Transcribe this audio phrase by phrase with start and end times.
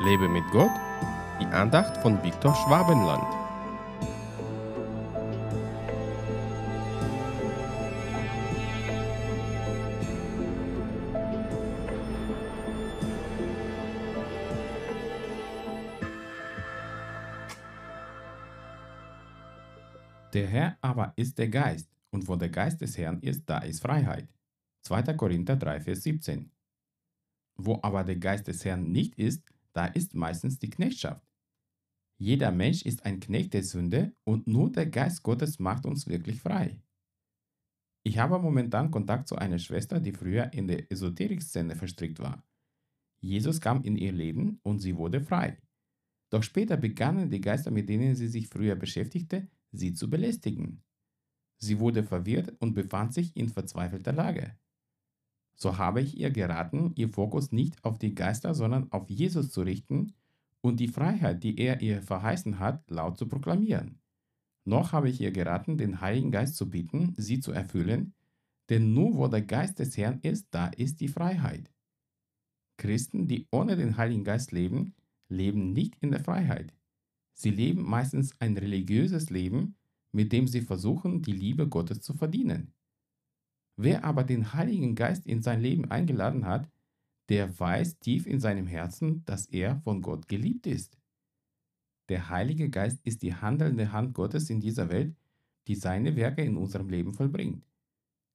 [0.00, 0.70] Lebe mit Gott,
[1.40, 3.24] die Andacht von Viktor Schwabenland.
[20.32, 23.82] Der Herr aber ist der Geist, und wo der Geist des Herrn ist, da ist
[23.82, 24.28] Freiheit.
[24.82, 25.14] 2.
[25.14, 26.52] Korinther 3, Vers 17.
[27.56, 29.42] Wo aber der Geist des Herrn nicht ist,
[29.78, 31.24] da ist meistens die Knechtschaft.
[32.20, 36.40] Jeder Mensch ist ein Knecht der Sünde und nur der Geist Gottes macht uns wirklich
[36.40, 36.82] frei.
[38.02, 42.44] Ich habe momentan Kontakt zu einer Schwester, die früher in der Esoterik-Szene verstrickt war.
[43.20, 45.62] Jesus kam in ihr Leben und sie wurde frei.
[46.30, 50.82] Doch später begannen die Geister, mit denen sie sich früher beschäftigte, sie zu belästigen.
[51.58, 54.58] Sie wurde verwirrt und befand sich in verzweifelter Lage.
[55.60, 59.62] So habe ich ihr geraten, ihr Fokus nicht auf die Geister, sondern auf Jesus zu
[59.62, 60.12] richten
[60.60, 63.98] und die Freiheit, die er ihr verheißen hat, laut zu proklamieren.
[64.64, 68.14] Noch habe ich ihr geraten, den Heiligen Geist zu bitten, sie zu erfüllen,
[68.68, 71.72] denn nur wo der Geist des Herrn ist, da ist die Freiheit.
[72.76, 74.94] Christen, die ohne den Heiligen Geist leben,
[75.28, 76.72] leben nicht in der Freiheit.
[77.34, 79.74] Sie leben meistens ein religiöses Leben,
[80.12, 82.72] mit dem sie versuchen, die Liebe Gottes zu verdienen.
[83.80, 86.68] Wer aber den Heiligen Geist in sein Leben eingeladen hat,
[87.28, 90.98] der weiß tief in seinem Herzen, dass er von Gott geliebt ist.
[92.08, 95.14] Der Heilige Geist ist die handelnde Hand Gottes in dieser Welt,
[95.68, 97.64] die seine Werke in unserem Leben vollbringt.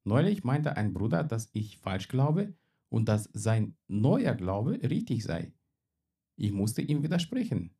[0.05, 2.53] Neulich meinte ein Bruder, dass ich falsch glaube
[2.87, 5.51] und dass sein neuer Glaube richtig sei.
[6.37, 7.71] Ich musste ihm widersprechen.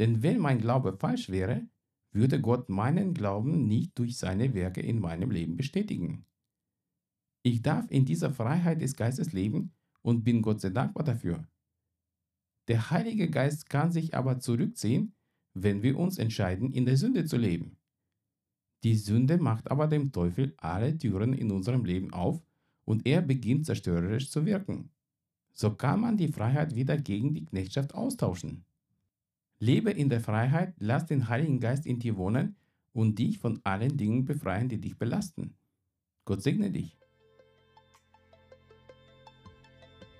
[0.00, 1.64] Denn wenn mein Glaube falsch wäre,
[2.10, 6.24] würde Gott meinen Glauben nicht durch seine Werke in meinem Leben bestätigen.
[7.42, 9.72] Ich darf in dieser Freiheit des Geistes leben
[10.02, 11.46] und bin Gott sehr dankbar dafür.
[12.68, 15.14] Der Heilige Geist kann sich aber zurückziehen,
[15.54, 17.78] wenn wir uns entscheiden, in der Sünde zu leben.
[18.84, 22.42] Die Sünde macht aber dem Teufel alle Türen in unserem Leben auf
[22.84, 24.90] und er beginnt zerstörerisch zu wirken.
[25.52, 28.64] So kann man die Freiheit wieder gegen die Knechtschaft austauschen.
[29.58, 32.54] Lebe in der Freiheit, lass den Heiligen Geist in dir wohnen
[32.92, 35.56] und dich von allen Dingen befreien, die dich belasten.
[36.24, 36.96] Gott segne dich.